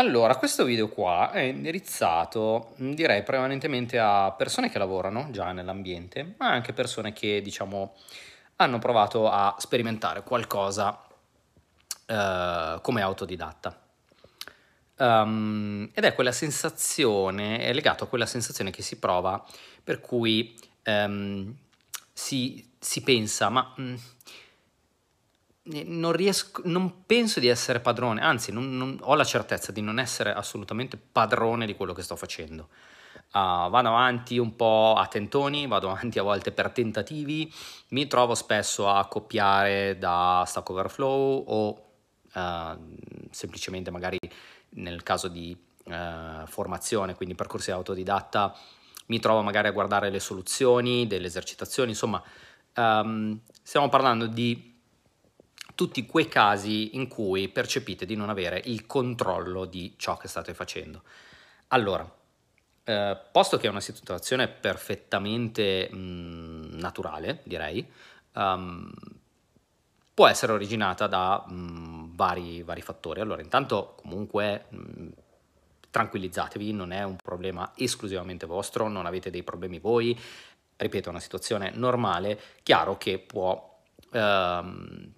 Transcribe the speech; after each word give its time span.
Allora, 0.00 0.36
questo 0.36 0.64
video 0.64 0.88
qua 0.88 1.30
è 1.30 1.40
indirizzato, 1.40 2.72
direi, 2.78 3.22
prevalentemente 3.22 3.98
a 3.98 4.32
persone 4.32 4.70
che 4.70 4.78
lavorano 4.78 5.28
già 5.30 5.52
nell'ambiente, 5.52 6.36
ma 6.38 6.48
anche 6.48 6.72
persone 6.72 7.12
che, 7.12 7.42
diciamo, 7.42 7.94
hanno 8.56 8.78
provato 8.78 9.28
a 9.28 9.54
sperimentare 9.58 10.22
qualcosa 10.22 11.06
eh, 12.06 12.78
come 12.80 13.02
autodidatta. 13.02 13.78
Um, 14.96 15.90
ed 15.92 16.04
è 16.04 16.14
quella 16.14 16.32
sensazione, 16.32 17.58
è 17.58 17.74
legato 17.74 18.04
a 18.04 18.06
quella 18.06 18.24
sensazione 18.24 18.70
che 18.70 18.80
si 18.80 18.98
prova 18.98 19.44
per 19.84 20.00
cui 20.00 20.58
um, 20.86 21.54
si, 22.10 22.70
si, 22.78 23.02
pensa, 23.02 23.50
ma 23.50 23.70
mh, 23.76 23.94
non, 25.62 26.12
riesco, 26.12 26.62
non 26.64 27.04
penso 27.04 27.40
di 27.40 27.48
essere 27.48 27.80
padrone, 27.80 28.22
anzi 28.22 28.52
non, 28.52 28.76
non, 28.76 28.98
ho 29.02 29.14
la 29.14 29.24
certezza 29.24 29.72
di 29.72 29.82
non 29.82 29.98
essere 29.98 30.32
assolutamente 30.32 30.96
padrone 30.96 31.66
di 31.66 31.74
quello 31.74 31.92
che 31.92 32.02
sto 32.02 32.16
facendo. 32.16 32.68
Uh, 33.32 33.68
vado 33.70 33.88
avanti 33.88 34.38
un 34.38 34.56
po' 34.56 34.94
a 34.96 35.06
tentoni, 35.06 35.66
vado 35.66 35.90
avanti 35.90 36.18
a 36.18 36.22
volte 36.22 36.50
per 36.50 36.70
tentativi, 36.70 37.52
mi 37.88 38.06
trovo 38.06 38.34
spesso 38.34 38.88
a 38.88 39.06
copiare 39.06 39.98
da 39.98 40.42
Stack 40.46 40.68
Overflow 40.68 41.44
o 41.46 41.68
uh, 42.34 42.96
semplicemente 43.30 43.90
magari 43.90 44.18
nel 44.70 45.02
caso 45.04 45.28
di 45.28 45.56
uh, 45.84 46.46
formazione, 46.46 47.14
quindi 47.14 47.36
percorsi 47.36 47.70
autodidatta, 47.70 48.56
mi 49.06 49.20
trovo 49.20 49.42
magari 49.42 49.68
a 49.68 49.72
guardare 49.72 50.10
le 50.10 50.20
soluzioni, 50.20 51.06
delle 51.06 51.26
esercitazioni, 51.26 51.90
insomma 51.90 52.22
um, 52.76 53.38
stiamo 53.62 53.88
parlando 53.88 54.26
di 54.26 54.79
tutti 55.80 56.04
quei 56.04 56.28
casi 56.28 56.94
in 56.96 57.08
cui 57.08 57.48
percepite 57.48 58.04
di 58.04 58.14
non 58.14 58.28
avere 58.28 58.60
il 58.66 58.84
controllo 58.84 59.64
di 59.64 59.94
ciò 59.96 60.18
che 60.18 60.28
state 60.28 60.52
facendo. 60.52 61.00
Allora, 61.68 62.06
eh, 62.84 63.18
posto 63.32 63.56
che 63.56 63.66
è 63.66 63.70
una 63.70 63.80
situazione 63.80 64.46
perfettamente 64.46 65.88
mh, 65.90 65.96
mm, 65.96 66.78
naturale, 66.78 67.40
direi, 67.44 67.90
um, 68.34 68.92
può 70.12 70.26
essere 70.26 70.52
originata 70.52 71.06
da 71.06 71.46
mh, 71.48 71.54
mm, 71.54 72.14
vari, 72.14 72.62
vari, 72.62 72.82
fattori. 72.82 73.22
Allora, 73.22 73.40
intanto 73.40 73.94
comunque 74.02 74.66
mh, 74.68 74.76
mm, 74.76 75.08
tranquillizzatevi, 75.88 76.74
non 76.74 76.92
è 76.92 77.04
un 77.04 77.16
problema 77.16 77.72
esclusivamente 77.74 78.44
vostro, 78.44 78.86
non 78.88 79.06
avete 79.06 79.30
dei 79.30 79.44
problemi 79.44 79.78
voi, 79.78 80.14
ripeto, 80.76 81.06
è 81.08 81.10
una 81.10 81.20
situazione 81.20 81.70
normale, 81.74 82.38
chiaro 82.62 82.98
che 82.98 83.18
può... 83.18 83.78
Ehm, 84.12 85.14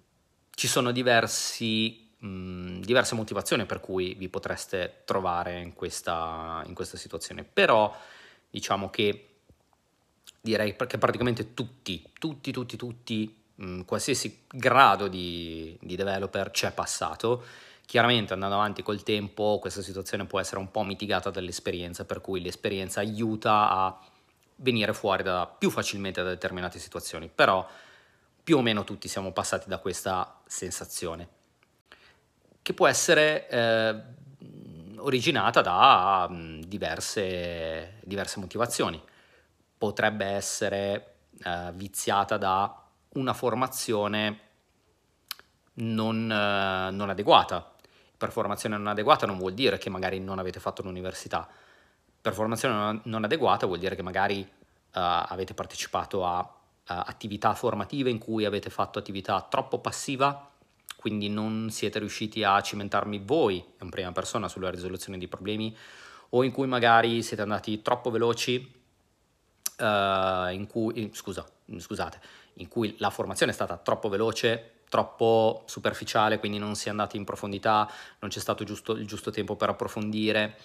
ci 0.55 0.67
sono 0.67 0.91
diversi, 0.91 2.09
mh, 2.17 2.79
diverse 2.79 3.15
motivazioni 3.15 3.65
per 3.65 3.79
cui 3.79 4.13
vi 4.15 4.29
potreste 4.29 5.01
trovare 5.05 5.59
in 5.59 5.73
questa, 5.73 6.63
in 6.65 6.73
questa 6.73 6.97
situazione, 6.97 7.43
però 7.43 7.95
diciamo 8.49 8.89
che 8.89 9.29
direi 10.39 10.75
che 10.75 10.97
praticamente 10.97 11.53
tutti, 11.53 12.03
tutti, 12.19 12.51
tutti, 12.51 12.77
tutti, 12.77 13.43
mh, 13.55 13.81
qualsiasi 13.81 14.43
grado 14.47 15.07
di, 15.07 15.77
di 15.81 15.95
developer 15.95 16.51
c'è 16.51 16.71
passato. 16.71 17.43
Chiaramente 17.85 18.33
andando 18.33 18.55
avanti 18.55 18.81
col 18.81 19.03
tempo 19.03 19.57
questa 19.59 19.81
situazione 19.81 20.25
può 20.25 20.39
essere 20.39 20.59
un 20.59 20.71
po' 20.71 20.83
mitigata 20.83 21.29
dall'esperienza, 21.29 22.05
per 22.05 22.21
cui 22.21 22.41
l'esperienza 22.41 23.01
aiuta 23.01 23.69
a 23.69 23.99
venire 24.57 24.93
fuori 24.93 25.23
da, 25.23 25.45
più 25.45 25.69
facilmente 25.69 26.23
da 26.23 26.29
determinate 26.29 26.79
situazioni, 26.79 27.29
però 27.33 27.67
più 28.43 28.57
o 28.57 28.61
meno 28.61 28.83
tutti 28.83 29.07
siamo 29.07 29.31
passati 29.31 29.69
da 29.69 29.77
questa 29.77 30.41
sensazione, 30.45 31.29
che 32.61 32.73
può 32.73 32.87
essere 32.87 33.47
eh, 33.47 34.01
originata 34.97 35.61
da 35.61 36.27
mm, 36.29 36.61
diverse, 36.61 37.99
diverse, 38.03 38.39
motivazioni. 38.39 39.01
Potrebbe 39.77 40.25
essere 40.25 41.15
eh, 41.43 41.71
viziata 41.73 42.37
da 42.37 42.83
una 43.13 43.33
formazione 43.33 44.39
non, 45.75 46.29
eh, 46.29 46.91
non 46.91 47.09
adeguata. 47.09 47.71
Per 48.17 48.31
formazione 48.31 48.77
non 48.77 48.87
adeguata 48.87 49.25
non 49.25 49.37
vuol 49.37 49.53
dire 49.53 49.77
che 49.77 49.89
magari 49.89 50.19
non 50.19 50.39
avete 50.39 50.59
fatto 50.59 50.81
l'università. 50.81 51.47
Per 52.21 52.33
formazione 52.33 53.01
non 53.03 53.23
adeguata 53.23 53.65
vuol 53.65 53.79
dire 53.79 53.95
che 53.95 54.01
magari 54.01 54.39
uh, 54.39 54.47
avete 54.91 55.53
partecipato 55.53 56.25
a 56.25 56.49
attività 56.85 57.53
formative 57.53 58.09
in 58.09 58.17
cui 58.17 58.45
avete 58.45 58.69
fatto 58.69 58.99
attività 58.99 59.41
troppo 59.49 59.79
passiva, 59.79 60.49
quindi 60.95 61.29
non 61.29 61.69
siete 61.69 61.99
riusciti 61.99 62.43
a 62.43 62.61
cimentarmi 62.61 63.21
voi 63.23 63.63
in 63.81 63.89
prima 63.89 64.11
persona 64.11 64.47
sulla 64.47 64.69
risoluzione 64.69 65.17
di 65.17 65.27
problemi, 65.27 65.75
o 66.29 66.43
in 66.43 66.51
cui 66.51 66.67
magari 66.67 67.21
siete 67.21 67.41
andati 67.41 67.81
troppo 67.81 68.09
veloci, 68.09 68.55
uh, 69.79 70.51
in 70.51 70.65
cui, 70.67 71.11
scusa, 71.13 71.45
scusate, 71.77 72.19
in 72.55 72.67
cui 72.67 72.95
la 72.99 73.09
formazione 73.09 73.51
è 73.51 73.55
stata 73.55 73.77
troppo 73.77 74.09
veloce, 74.09 74.81
troppo 74.93 75.63
superficiale, 75.65 76.37
quindi 76.37 76.59
non 76.59 76.75
si 76.75 76.85
è 76.87 76.91
andati 76.91 77.17
in 77.17 77.23
profondità, 77.23 77.91
non 78.19 78.29
c'è 78.29 78.39
stato 78.39 78.63
giusto, 78.63 78.91
il 78.91 79.07
giusto 79.07 79.31
tempo 79.31 79.55
per 79.55 79.69
approfondire, 79.69 80.55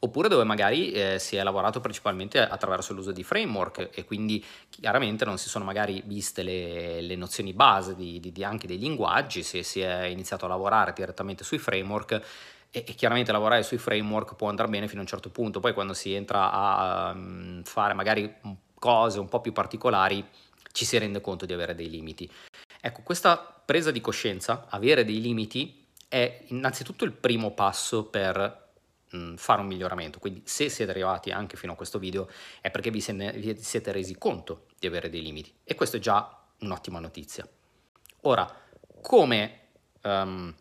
oppure 0.00 0.28
dove 0.28 0.42
magari 0.42 0.90
eh, 0.90 1.20
si 1.20 1.36
è 1.36 1.42
lavorato 1.44 1.80
principalmente 1.80 2.40
attraverso 2.40 2.92
l'uso 2.94 3.12
di 3.12 3.22
framework 3.22 3.90
e 3.94 4.04
quindi 4.04 4.44
chiaramente 4.70 5.24
non 5.24 5.38
si 5.38 5.48
sono 5.48 5.64
magari 5.64 6.02
viste 6.04 6.42
le, 6.42 7.00
le 7.00 7.14
nozioni 7.14 7.52
base 7.52 7.94
di, 7.94 8.18
di, 8.18 8.32
di 8.32 8.42
anche 8.42 8.66
dei 8.66 8.78
linguaggi, 8.78 9.44
se 9.44 9.62
si 9.62 9.78
è 9.78 10.06
iniziato 10.06 10.46
a 10.46 10.48
lavorare 10.48 10.92
direttamente 10.92 11.44
sui 11.44 11.58
framework 11.58 12.20
e, 12.72 12.82
chiaramente 12.82 13.30
lavorare 13.30 13.62
sui 13.62 13.78
framework 13.78 14.34
può 14.34 14.48
andare 14.48 14.68
bene 14.68 14.88
fino 14.88 14.98
a 14.98 15.02
un 15.02 15.08
certo 15.08 15.30
punto, 15.30 15.60
poi 15.60 15.72
quando 15.72 15.94
si 15.94 16.12
entra 16.12 16.50
a 16.50 17.12
um, 17.12 17.62
fare 17.62 17.94
magari 17.94 18.34
cose 18.80 19.20
un 19.20 19.28
po' 19.28 19.40
più 19.40 19.52
particolari 19.52 20.28
ci 20.76 20.84
si 20.84 20.98
rende 20.98 21.22
conto 21.22 21.46
di 21.46 21.54
avere 21.54 21.74
dei 21.74 21.88
limiti. 21.88 22.30
Ecco, 22.86 23.02
questa 23.02 23.36
presa 23.36 23.90
di 23.90 24.00
coscienza, 24.00 24.66
avere 24.68 25.04
dei 25.04 25.20
limiti, 25.20 25.88
è 26.06 26.44
innanzitutto 26.50 27.04
il 27.04 27.10
primo 27.10 27.50
passo 27.50 28.04
per 28.04 28.64
fare 29.34 29.60
un 29.60 29.66
miglioramento. 29.66 30.20
Quindi 30.20 30.42
se 30.44 30.68
siete 30.68 30.92
arrivati 30.92 31.32
anche 31.32 31.56
fino 31.56 31.72
a 31.72 31.74
questo 31.74 31.98
video 31.98 32.28
è 32.60 32.70
perché 32.70 32.92
vi, 32.92 33.04
vi 33.34 33.60
siete 33.60 33.90
resi 33.90 34.16
conto 34.16 34.66
di 34.78 34.86
avere 34.86 35.10
dei 35.10 35.20
limiti 35.20 35.52
e 35.64 35.74
questo 35.74 35.96
è 35.96 35.98
già 35.98 36.44
un'ottima 36.60 37.00
notizia. 37.00 37.44
Ora, 38.20 38.48
come 39.02 39.60
um, 40.02 40.54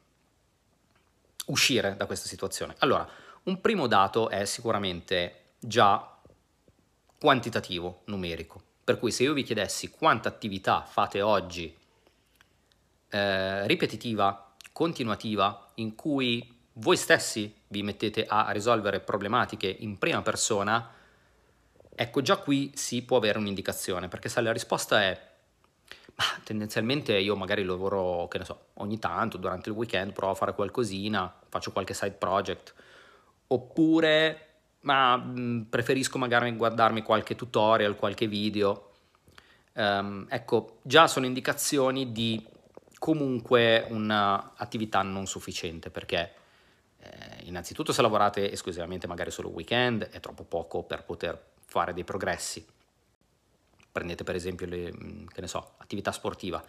uscire 1.45 1.95
da 1.95 2.07
questa 2.07 2.27
situazione? 2.27 2.73
Allora, 2.79 3.07
un 3.43 3.61
primo 3.61 3.85
dato 3.85 4.29
è 4.29 4.45
sicuramente 4.45 5.51
già 5.59 6.19
quantitativo, 7.19 8.01
numerico. 8.05 8.63
Per 8.83 8.97
cui 8.97 9.11
se 9.11 9.21
io 9.21 9.33
vi 9.33 9.43
chiedessi 9.43 9.91
quanta 9.91 10.27
attività 10.29 10.81
fate 10.81 11.21
oggi 11.21 11.83
eh, 13.09 13.67
ripetitiva, 13.67 14.53
continuativa, 14.71 15.71
in 15.75 15.95
cui 15.95 16.53
voi 16.73 16.97
stessi 16.97 17.53
vi 17.67 17.83
mettete 17.83 18.25
a 18.27 18.51
risolvere 18.51 18.99
problematiche 18.99 19.67
in 19.79 19.97
prima 19.97 20.21
persona, 20.21 20.91
ecco 21.93 22.21
già 22.21 22.37
qui 22.37 22.71
si 22.75 23.03
può 23.03 23.17
avere 23.17 23.37
un'indicazione, 23.37 24.07
perché 24.07 24.29
se 24.29 24.41
la 24.41 24.51
risposta 24.51 25.01
è 25.01 25.33
ma 26.15 26.23
tendenzialmente 26.43 27.17
io 27.17 27.35
magari 27.35 27.63
lavoro, 27.63 28.27
che 28.29 28.37
ne 28.37 28.45
so, 28.45 28.67
ogni 28.75 28.99
tanto, 28.99 29.35
durante 29.35 29.69
il 29.69 29.75
weekend 29.75 30.13
provo 30.13 30.31
a 30.31 30.35
fare 30.35 30.53
qualcosina, 30.53 31.33
faccio 31.49 31.73
qualche 31.73 31.93
side 31.93 32.15
project, 32.15 32.73
oppure 33.47 34.39
ma 34.81 35.17
mh, 35.17 35.67
preferisco 35.69 36.17
magari 36.17 36.55
guardarmi 36.55 37.01
qualche 37.01 37.35
tutorial, 37.35 37.95
qualche 37.95 38.27
video. 38.27 38.91
Um, 39.73 40.25
ecco, 40.29 40.77
già 40.83 41.07
sono 41.07 41.25
indicazioni 41.25 42.13
di 42.13 42.41
comunque 43.05 43.85
un'attività 43.89 45.03
non 45.03 45.27
sufficiente, 45.27 45.91
perché 45.91 46.33
eh, 46.97 47.09
innanzitutto 47.43 47.93
se 47.93 48.01
lavorate 48.01 48.51
esclusivamente 48.51 49.05
magari 49.05 49.29
solo 49.29 49.49
weekend 49.49 50.09
è 50.09 50.19
troppo 50.19 50.43
poco 50.43 50.81
per 50.81 51.03
poter 51.03 51.39
fare 51.65 51.93
dei 51.93 52.03
progressi. 52.03 52.65
Prendete 53.91 54.23
per 54.23 54.33
esempio 54.33 54.65
le, 54.65 54.91
mm, 54.91 55.27
che 55.27 55.39
ne 55.39 55.45
so, 55.45 55.73
attività 55.77 56.11
sportiva. 56.11 56.65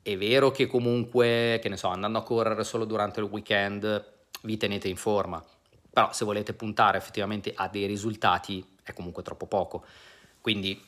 È 0.00 0.16
vero 0.16 0.52
che 0.52 0.68
comunque, 0.68 1.58
che 1.60 1.68
ne 1.68 1.76
so, 1.76 1.88
andando 1.88 2.18
a 2.20 2.22
correre 2.22 2.62
solo 2.62 2.84
durante 2.84 3.18
il 3.18 3.26
weekend 3.26 4.08
vi 4.42 4.56
tenete 4.56 4.86
in 4.86 4.96
forma, 4.96 5.44
però 5.90 6.12
se 6.12 6.24
volete 6.24 6.52
puntare 6.52 6.96
effettivamente 6.96 7.52
a 7.56 7.66
dei 7.66 7.86
risultati 7.86 8.64
è 8.84 8.92
comunque 8.92 9.24
troppo 9.24 9.46
poco. 9.46 9.84
Quindi 10.40 10.80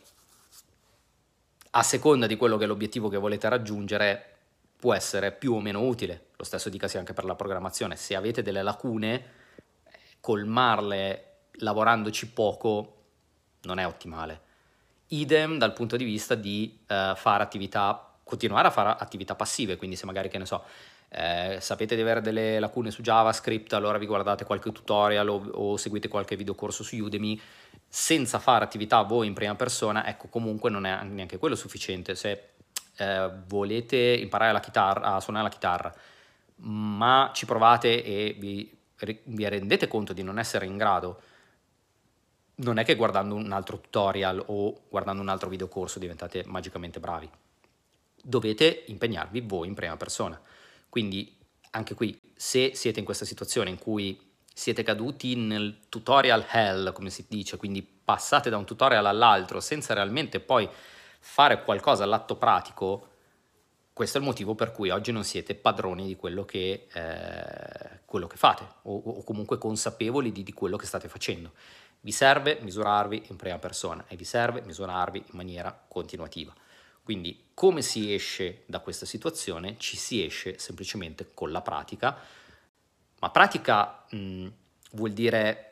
a 1.70 1.82
seconda 1.82 2.28
di 2.28 2.36
quello 2.36 2.56
che 2.56 2.62
è 2.62 2.69
l'obiettivo 2.69 3.08
che 3.08 3.16
volete 3.16 3.48
raggiungere, 3.48 4.31
può 4.82 4.94
essere 4.94 5.31
più 5.31 5.55
o 5.55 5.61
meno 5.61 5.82
utile. 5.82 6.31
Lo 6.34 6.43
stesso 6.43 6.69
dicasi 6.69 6.99
anche 6.99 7.12
per 7.12 7.25
la 7.25 7.37
programmazione. 7.37 7.94
Se 7.94 8.17
avete 8.17 8.43
delle 8.43 8.62
lacune, 8.62 9.25
colmarle 10.19 11.34
lavorandoci 11.58 12.29
poco 12.31 12.96
non 13.62 13.79
è 13.79 13.87
ottimale. 13.87 14.40
Idem 15.06 15.56
dal 15.56 15.73
punto 15.73 15.96
di 15.96 16.02
vista 16.02 16.34
di 16.34 16.81
uh, 16.88 17.14
fare 17.14 17.44
attività, 17.44 18.12
continuare 18.25 18.67
a 18.67 18.70
fare 18.73 18.96
attività 18.99 19.37
passive, 19.37 19.76
quindi 19.76 19.94
se 19.94 20.05
magari, 20.05 20.29
che 20.29 20.38
ne 20.38 20.46
so, 20.46 20.64
eh, 21.11 21.58
sapete 21.61 21.94
di 21.94 22.00
avere 22.00 22.20
delle 22.20 22.58
lacune 22.58 22.90
su 22.90 23.02
JavaScript, 23.02 23.75
allora 23.75 23.99
vi 23.99 24.06
guardate 24.06 24.44
qualche 24.44 24.73
tutorial 24.73 25.29
o, 25.29 25.49
o 25.52 25.76
seguite 25.76 26.08
qualche 26.08 26.34
videocorso 26.34 26.82
su 26.82 26.96
Udemy, 26.96 27.40
senza 27.87 28.40
fare 28.40 28.64
attività 28.64 29.02
voi 29.02 29.29
in 29.29 29.34
prima 29.34 29.55
persona, 29.55 30.06
ecco 30.08 30.26
comunque 30.26 30.70
non 30.70 30.87
è 30.87 31.05
neanche 31.05 31.38
quello 31.38 31.55
sufficiente. 31.55 32.17
Se 32.17 32.51
eh, 32.96 33.30
volete 33.46 33.96
imparare 33.96 34.52
la 34.52 34.60
chitarra, 34.60 35.14
a 35.14 35.20
suonare 35.20 35.44
la 35.44 35.52
chitarra, 35.52 35.94
ma 36.56 37.30
ci 37.34 37.46
provate 37.46 38.04
e 38.04 38.36
vi, 38.38 38.70
vi 39.24 39.48
rendete 39.48 39.88
conto 39.88 40.12
di 40.12 40.22
non 40.22 40.38
essere 40.38 40.66
in 40.66 40.76
grado, 40.76 41.20
non 42.56 42.78
è 42.78 42.84
che 42.84 42.94
guardando 42.94 43.34
un 43.34 43.50
altro 43.52 43.80
tutorial 43.80 44.42
o 44.46 44.82
guardando 44.88 45.22
un 45.22 45.28
altro 45.28 45.48
videocorso 45.48 45.98
diventate 45.98 46.44
magicamente 46.46 47.00
bravi. 47.00 47.28
Dovete 48.22 48.84
impegnarvi 48.86 49.40
voi 49.40 49.66
in 49.66 49.74
prima 49.74 49.96
persona. 49.96 50.40
Quindi 50.88 51.36
anche 51.70 51.94
qui, 51.94 52.20
se 52.34 52.74
siete 52.74 52.98
in 52.98 53.04
questa 53.04 53.24
situazione 53.24 53.70
in 53.70 53.78
cui 53.78 54.30
siete 54.54 54.82
caduti 54.82 55.34
nel 55.34 55.78
tutorial 55.88 56.44
hell, 56.50 56.92
come 56.92 57.10
si 57.10 57.24
dice, 57.28 57.56
quindi 57.56 57.82
passate 57.82 58.50
da 58.50 58.58
un 58.58 58.66
tutorial 58.66 59.06
all'altro 59.06 59.60
senza 59.60 59.94
realmente 59.94 60.38
poi 60.40 60.68
fare 61.24 61.62
qualcosa 61.62 62.02
all'atto 62.02 62.34
pratico, 62.36 63.08
questo 63.92 64.19
è 64.19 64.20
il 64.20 64.26
motivo 64.26 64.56
per 64.56 64.72
cui 64.72 64.90
oggi 64.90 65.12
non 65.12 65.22
siete 65.22 65.54
padroni 65.54 66.06
di 66.06 66.16
quello 66.16 66.44
che, 66.44 66.88
eh, 66.92 68.00
quello 68.04 68.26
che 68.26 68.36
fate 68.36 68.66
o, 68.82 68.96
o, 68.96 69.22
comunque 69.22 69.56
consapevoli 69.56 70.32
di, 70.32 70.42
di 70.42 70.52
quello 70.52 70.76
che 70.76 70.86
state 70.86 71.08
facendo. 71.08 71.52
Vi 72.00 72.10
serve 72.10 72.58
misurarvi 72.60 73.26
in 73.28 73.36
prima 73.36 73.58
persona 73.58 74.04
e 74.08 74.16
vi 74.16 74.24
serve 74.24 74.62
misurarvi 74.62 75.19
in 75.19 75.36
maniera 75.36 75.80
continuativa. 75.88 76.52
Quindi 77.04 77.50
come 77.54 77.82
si 77.82 78.12
esce 78.12 78.64
da 78.66 78.80
questa 78.80 79.06
situazione? 79.06 79.76
Ci 79.78 79.96
si 79.96 80.24
esce 80.24 80.58
semplicemente 80.58 81.30
con 81.32 81.52
la 81.52 81.60
pratica, 81.60 82.19
ma 83.20 83.30
pratica 83.30 84.04
mh, 84.10 84.48
vuol 84.92 85.12
dire 85.12 85.71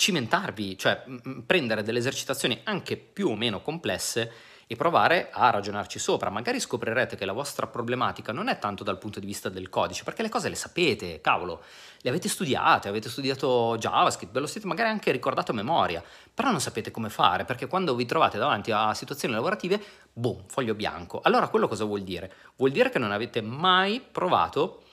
cimentarvi, 0.00 0.78
cioè 0.78 1.02
mh, 1.04 1.40
prendere 1.40 1.82
delle 1.82 1.98
esercitazioni 1.98 2.58
anche 2.64 2.96
più 2.96 3.28
o 3.28 3.36
meno 3.36 3.60
complesse 3.60 4.32
e 4.66 4.74
provare 4.74 5.28
a 5.30 5.50
ragionarci 5.50 5.98
sopra. 5.98 6.30
Magari 6.30 6.58
scoprirete 6.58 7.16
che 7.16 7.26
la 7.26 7.32
vostra 7.32 7.66
problematica 7.66 8.32
non 8.32 8.48
è 8.48 8.58
tanto 8.58 8.82
dal 8.82 8.96
punto 8.96 9.20
di 9.20 9.26
vista 9.26 9.50
del 9.50 9.68
codice, 9.68 10.04
perché 10.04 10.22
le 10.22 10.30
cose 10.30 10.48
le 10.48 10.54
sapete, 10.54 11.20
cavolo, 11.20 11.62
le 11.98 12.08
avete 12.08 12.28
studiate, 12.28 12.88
avete 12.88 13.10
studiato 13.10 13.76
JavaScript, 13.76 14.32
ve 14.32 14.40
lo 14.40 14.46
siete 14.46 14.66
magari 14.66 14.88
anche 14.88 15.10
ricordato 15.10 15.50
a 15.50 15.54
memoria, 15.54 16.02
però 16.32 16.50
non 16.50 16.60
sapete 16.60 16.90
come 16.90 17.10
fare, 17.10 17.44
perché 17.44 17.66
quando 17.66 17.94
vi 17.94 18.06
trovate 18.06 18.38
davanti 18.38 18.70
a 18.70 18.94
situazioni 18.94 19.34
lavorative, 19.34 19.82
boom, 20.12 20.44
foglio 20.46 20.74
bianco. 20.74 21.20
Allora 21.22 21.48
quello 21.48 21.68
cosa 21.68 21.84
vuol 21.84 22.02
dire? 22.02 22.32
Vuol 22.56 22.70
dire 22.70 22.88
che 22.88 22.98
non 22.98 23.10
avete 23.10 23.42
mai 23.42 24.00
provato 24.00 24.84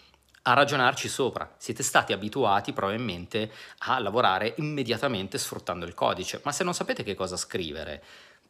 a 0.48 0.54
ragionarci 0.54 1.10
sopra. 1.10 1.54
Siete 1.58 1.84
stati 1.84 2.14
abituati 2.14 2.72
probabilmente 2.72 3.52
a 3.80 4.00
lavorare 4.00 4.54
immediatamente 4.58 5.38
sfruttando 5.38 5.86
il 5.86 5.94
codice, 5.94 6.42
ma 6.44 6.52
se 6.52 6.64
non 6.64 6.74
sapete 6.74 7.04
che 7.04 7.16
cosa 7.16 7.36
scrivere, 7.36 8.02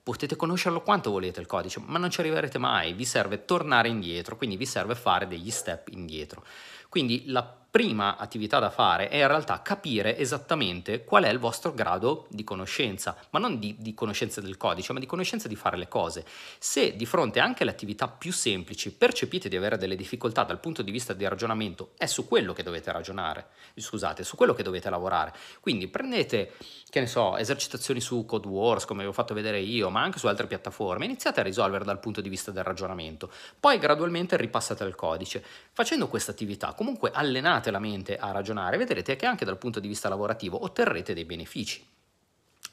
potete 0.03 0.35
conoscerlo 0.35 0.81
quanto 0.81 1.09
volete 1.09 1.39
il 1.39 1.47
codice, 1.47 1.81
ma 1.83 1.97
non 1.97 2.11
ci 2.11 2.19
arriverete 2.19 2.59
mai, 2.59 2.93
vi 2.93 3.03
serve 3.03 3.45
tornare 3.45 3.89
indietro, 3.89 4.37
quindi 4.37 4.57
vi 4.57 4.65
serve 4.65 4.95
fare 4.95 5.27
degli 5.27 5.49
step 5.49 5.87
indietro. 5.89 6.43
Quindi 6.87 7.23
la 7.27 7.43
prima 7.77 8.17
attività 8.17 8.57
da 8.57 8.71
fare 8.71 9.07
è 9.07 9.17
in 9.17 9.27
realtà 9.27 9.61
capire 9.61 10.17
esattamente 10.17 11.03
qual 11.03 11.25
è 11.25 11.29
il 11.29 11.37
vostro 11.37 11.75
grado 11.75 12.25
di 12.31 12.43
conoscenza, 12.43 13.15
ma 13.29 13.37
non 13.37 13.59
di, 13.59 13.75
di 13.77 13.93
conoscenza 13.93 14.41
del 14.41 14.57
codice, 14.57 14.93
ma 14.93 14.99
di 14.99 15.05
conoscenza 15.05 15.47
di 15.47 15.55
fare 15.55 15.77
le 15.77 15.87
cose. 15.87 16.25
Se 16.57 16.95
di 16.95 17.05
fronte 17.05 17.39
anche 17.39 17.61
alle 17.61 17.71
attività 17.73 18.07
più 18.07 18.33
semplici 18.33 18.91
percepite 18.91 19.47
di 19.47 19.55
avere 19.55 19.77
delle 19.77 19.95
difficoltà 19.95 20.41
dal 20.41 20.59
punto 20.59 20.81
di 20.81 20.89
vista 20.89 21.13
del 21.13 21.29
ragionamento, 21.29 21.91
è 21.99 22.07
su 22.07 22.27
quello 22.27 22.51
che 22.51 22.63
dovete 22.63 22.91
ragionare, 22.91 23.49
scusate, 23.75 24.23
su 24.23 24.35
quello 24.35 24.55
che 24.55 24.63
dovete 24.63 24.89
lavorare. 24.89 25.35
Quindi 25.59 25.87
prendete, 25.87 26.53
che 26.89 26.99
ne 26.99 27.05
so, 27.05 27.37
esercitazioni 27.37 28.01
su 28.01 28.25
Code 28.25 28.47
Wars, 28.47 28.85
come 28.85 29.03
vi 29.03 29.09
ho 29.09 29.13
fatto 29.13 29.35
vedere 29.35 29.59
io, 29.59 29.91
ma 29.91 30.01
anche 30.01 30.17
su 30.17 30.25
altre 30.25 30.47
piattaforme, 30.47 31.05
iniziate 31.05 31.41
a 31.41 31.43
risolvere 31.43 31.85
dal 31.85 31.99
punto 31.99 32.21
di 32.21 32.29
vista 32.29 32.49
del 32.49 32.63
ragionamento, 32.63 33.29
poi 33.59 33.77
gradualmente 33.77 34.35
ripassate 34.35 34.83
al 34.83 34.95
codice. 34.95 35.43
Facendo 35.71 36.07
questa 36.07 36.31
attività, 36.31 36.73
comunque 36.73 37.11
allenate 37.13 37.65
allenate 37.67 37.71
la 37.71 37.79
mente 37.79 38.17
a 38.17 38.31
ragionare, 38.31 38.77
vedrete 38.77 39.15
che 39.15 39.25
anche 39.25 39.45
dal 39.45 39.57
punto 39.57 39.79
di 39.79 39.87
vista 39.87 40.09
lavorativo 40.09 40.63
otterrete 40.63 41.13
dei 41.13 41.25
benefici, 41.25 41.85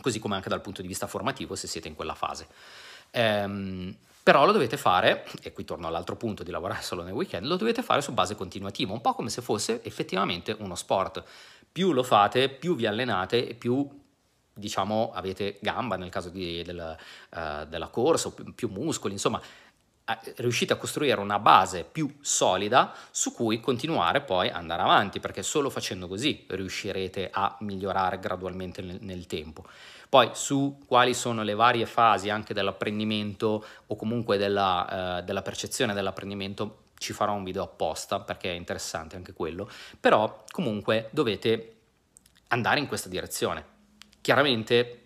così 0.01 0.19
come 0.19 0.37
anche 0.37 0.49
dal 0.49 0.61
punto 0.61 0.83
di 0.83 0.89
vista 0.89 1.07
formativo 1.07 1.55
se 1.55 1.67
siete 1.67 1.89
in 1.89 1.95
quella 1.95 2.15
fase. 2.15 2.47
Ehm, 3.11 3.95
però 4.23 4.47
lo 4.47 4.53
dovete 4.53 4.77
fare, 4.77 5.27
e 5.43 5.53
qui 5.53 5.65
torno 5.65 5.87
all'altro 5.87 6.17
punto 6.17 6.43
di 6.43 6.51
lavorare 6.51 6.83
solo 6.83 7.03
nel 7.03 7.13
weekend, 7.13 7.47
lo 7.47 7.57
dovete 7.57 7.83
fare 7.83 8.01
su 8.01 8.13
base 8.13 8.35
continuativa, 8.35 8.93
un 8.93 9.01
po' 9.01 9.15
come 9.15 9.31
se 9.31 9.43
fosse 9.43 9.83
effettivamente 9.85 10.57
uno 10.59 10.75
sport. 10.75 11.23
Più 11.71 11.93
lo 11.93 12.05
fate, 12.05 12.49
più 12.49 12.77
vi 12.77 12.87
allenate 12.87 13.49
e 13.49 13.55
più 13.55 14.03
diciamo 14.57 15.11
avete 15.13 15.59
gamba 15.61 15.97
nel 15.97 16.11
caso 16.11 16.29
di, 16.29 16.63
del, 16.63 16.97
uh, 17.31 17.65
della 17.67 17.89
corsa, 17.89 18.31
più, 18.31 18.55
più 18.55 18.69
muscoli, 18.69 19.13
insomma 19.13 19.43
riuscite 20.37 20.75
a 20.75 20.77
costruire 20.77 21.21
una 21.21 21.39
base 21.39 21.85
più 21.85 22.19
solida 22.21 22.93
su 23.11 23.33
cui 23.33 23.61
continuare 23.61 24.21
poi 24.21 24.51
a 24.51 24.57
andare 24.57 24.83
avanti, 24.83 25.21
perché 25.21 25.43
solo 25.43 25.71
facendo 25.71 26.09
così 26.09 26.45
riuscirete 26.49 27.31
a 27.33 27.57
migliorare 27.61 28.19
gradualmente 28.19 28.83
nel, 28.83 28.99
nel 29.01 29.27
tempo. 29.27 29.65
Poi 30.09 30.31
su 30.35 30.79
quali 30.87 31.15
sono 31.15 31.43
le 31.43 31.55
varie 31.55 31.87
fasi 31.87 32.31
anche 32.31 32.55
dell'apprendimento 32.55 33.65
o 33.87 33.97
comunque 33.97 34.37
della, 34.37 35.19
eh, 35.19 35.23
della 35.23 35.43
percezione 35.43 35.95
dell'apprendimento 35.95 36.83
ci 36.99 37.13
farò 37.13 37.35
un 37.35 37.45
video 37.45 37.63
apposta 37.63 38.21
perché 38.21 38.51
è 38.51 38.55
interessante 38.55 39.17
anche 39.17 39.33
quello, 39.33 39.69
però 39.99 40.45
comunque 40.51 41.09
dovete 41.13 41.77
andare 42.49 42.79
in 42.79 42.87
questa 42.87 43.09
direzione. 43.09 43.73
Chiaramente 44.21 45.01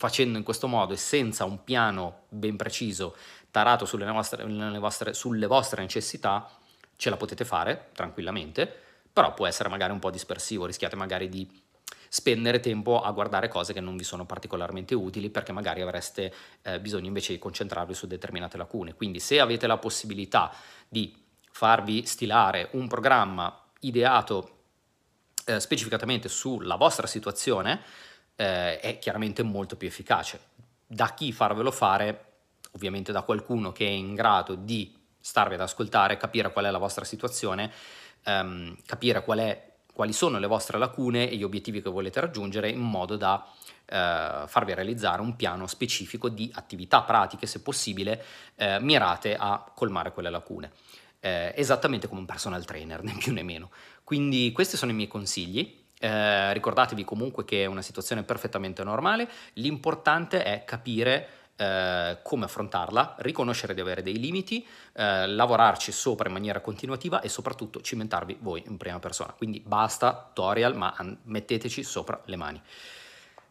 facendo 0.00 0.38
in 0.38 0.44
questo 0.44 0.66
modo 0.66 0.94
e 0.94 0.96
senza 0.96 1.44
un 1.44 1.62
piano 1.62 2.22
ben 2.30 2.56
preciso 2.56 3.14
tarato 3.50 3.84
sulle 3.84 4.04
vostre, 4.10 4.44
vostre, 4.78 5.12
sulle 5.14 5.46
vostre 5.46 5.82
necessità, 5.82 6.48
ce 6.96 7.10
la 7.10 7.16
potete 7.16 7.44
fare 7.44 7.88
tranquillamente, 7.92 8.72
però 9.12 9.34
può 9.34 9.46
essere 9.46 9.68
magari 9.68 9.92
un 9.92 9.98
po' 9.98 10.10
dispersivo, 10.10 10.66
rischiate 10.66 10.96
magari 10.96 11.28
di 11.28 11.48
spendere 12.12 12.58
tempo 12.58 13.00
a 13.00 13.10
guardare 13.12 13.48
cose 13.48 13.72
che 13.72 13.80
non 13.80 13.96
vi 13.96 14.02
sono 14.02 14.26
particolarmente 14.26 14.94
utili 14.94 15.30
perché 15.30 15.52
magari 15.52 15.80
avreste 15.80 16.34
eh, 16.62 16.80
bisogno 16.80 17.06
invece 17.06 17.32
di 17.32 17.38
concentrarvi 17.38 17.94
su 17.94 18.06
determinate 18.06 18.56
lacune. 18.56 18.94
Quindi 18.94 19.20
se 19.20 19.38
avete 19.38 19.66
la 19.66 19.78
possibilità 19.78 20.52
di 20.88 21.16
farvi 21.52 22.04
stilare 22.06 22.68
un 22.72 22.88
programma 22.88 23.64
ideato 23.80 24.58
eh, 25.44 25.60
specificatamente 25.60 26.28
sulla 26.28 26.76
vostra 26.76 27.06
situazione, 27.06 27.80
eh, 28.34 28.80
è 28.80 28.98
chiaramente 28.98 29.42
molto 29.42 29.76
più 29.76 29.86
efficace. 29.86 30.40
Da 30.86 31.14
chi 31.14 31.32
farvelo 31.32 31.70
fare 31.70 32.29
ovviamente 32.72 33.12
da 33.12 33.22
qualcuno 33.22 33.72
che 33.72 33.86
è 33.86 33.90
in 33.90 34.14
grado 34.14 34.54
di 34.54 34.96
starvi 35.20 35.54
ad 35.54 35.60
ascoltare, 35.60 36.16
capire 36.16 36.52
qual 36.52 36.64
è 36.64 36.70
la 36.70 36.78
vostra 36.78 37.04
situazione, 37.04 37.70
ehm, 38.24 38.76
capire 38.86 39.22
qual 39.22 39.38
è, 39.38 39.72
quali 39.92 40.12
sono 40.12 40.38
le 40.38 40.46
vostre 40.46 40.78
lacune 40.78 41.28
e 41.28 41.36
gli 41.36 41.42
obiettivi 41.42 41.82
che 41.82 41.90
volete 41.90 42.20
raggiungere 42.20 42.70
in 42.70 42.80
modo 42.80 43.16
da 43.16 43.46
eh, 43.84 44.44
farvi 44.46 44.74
realizzare 44.74 45.20
un 45.20 45.36
piano 45.36 45.66
specifico 45.66 46.28
di 46.28 46.50
attività 46.54 47.02
pratiche, 47.02 47.46
se 47.46 47.60
possibile, 47.60 48.24
eh, 48.56 48.80
mirate 48.80 49.36
a 49.36 49.70
colmare 49.74 50.12
quelle 50.12 50.30
lacune. 50.30 50.72
Eh, 51.20 51.52
esattamente 51.54 52.08
come 52.08 52.20
un 52.20 52.26
personal 52.26 52.64
trainer, 52.64 53.02
né 53.04 53.14
più 53.18 53.32
né 53.32 53.42
meno. 53.42 53.70
Quindi 54.04 54.52
questi 54.52 54.76
sono 54.76 54.92
i 54.92 54.94
miei 54.94 55.08
consigli. 55.08 55.78
Eh, 56.02 56.52
ricordatevi 56.54 57.04
comunque 57.04 57.44
che 57.44 57.64
è 57.64 57.66
una 57.66 57.82
situazione 57.82 58.22
perfettamente 58.22 58.82
normale, 58.82 59.28
l'importante 59.54 60.42
è 60.42 60.64
capire 60.64 61.39
eh, 61.60 62.18
come 62.22 62.46
affrontarla, 62.46 63.16
riconoscere 63.18 63.74
di 63.74 63.82
avere 63.82 64.02
dei 64.02 64.18
limiti, 64.18 64.66
eh, 64.94 65.26
lavorarci 65.26 65.92
sopra 65.92 66.28
in 66.28 66.32
maniera 66.32 66.60
continuativa 66.60 67.20
e 67.20 67.28
soprattutto 67.28 67.82
cimentarvi 67.82 68.38
voi 68.40 68.62
in 68.66 68.78
prima 68.78 68.98
persona. 68.98 69.34
Quindi 69.36 69.62
basta 69.64 70.30
tutorial, 70.32 70.74
ma 70.74 70.94
metteteci 71.24 71.82
sopra 71.82 72.18
le 72.24 72.36
mani. 72.36 72.62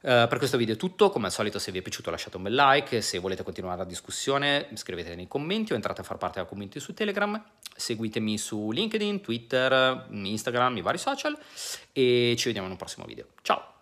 Uh, 0.01 0.29
per 0.29 0.37
questo 0.37 0.55
video 0.55 0.75
è 0.75 0.77
tutto, 0.77 1.09
come 1.09 1.25
al 1.25 1.31
solito 1.33 1.59
se 1.59 1.73
vi 1.73 1.79
è 1.79 1.81
piaciuto 1.81 2.09
lasciate 2.09 2.37
un 2.37 2.43
bel 2.43 2.55
like, 2.55 3.01
se 3.01 3.19
volete 3.19 3.43
continuare 3.43 3.79
la 3.79 3.83
discussione 3.83 4.69
scrivete 4.75 5.13
nei 5.13 5.27
commenti 5.27 5.73
o 5.73 5.75
entrate 5.75 5.99
a 5.99 6.03
far 6.05 6.17
parte 6.17 6.37
della 6.37 6.47
community 6.47 6.79
su 6.79 6.93
Telegram, 6.93 7.43
seguitemi 7.75 8.37
su 8.37 8.71
LinkedIn, 8.71 9.19
Twitter, 9.19 10.07
Instagram, 10.09 10.77
i 10.77 10.81
vari 10.81 10.97
social 10.97 11.37
e 11.91 12.33
ci 12.37 12.45
vediamo 12.45 12.67
in 12.67 12.73
un 12.73 12.77
prossimo 12.77 13.05
video. 13.05 13.25
Ciao! 13.41 13.78